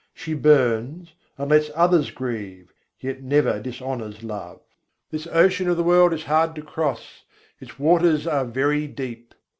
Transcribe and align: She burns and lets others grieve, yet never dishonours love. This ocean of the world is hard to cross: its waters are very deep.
She 0.15 0.33
burns 0.33 1.13
and 1.37 1.51
lets 1.51 1.69
others 1.75 2.09
grieve, 2.09 2.73
yet 2.99 3.21
never 3.21 3.59
dishonours 3.59 4.23
love. 4.23 4.59
This 5.11 5.27
ocean 5.27 5.69
of 5.69 5.77
the 5.77 5.83
world 5.83 6.11
is 6.11 6.23
hard 6.23 6.55
to 6.55 6.63
cross: 6.63 7.23
its 7.59 7.77
waters 7.77 8.25
are 8.25 8.45
very 8.45 8.87
deep. 8.87 9.35